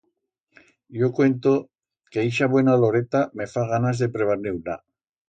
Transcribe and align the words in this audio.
Yo 1.01 1.09
cuento 1.19 1.51
que 2.15 2.23
ixa 2.29 2.47
buena 2.53 2.73
uloreta 2.79 3.21
me 3.41 3.49
fa 3.53 3.67
ganas 3.73 4.03
de 4.05 4.09
prebar-ne 4.17 4.55
una. 4.61 4.79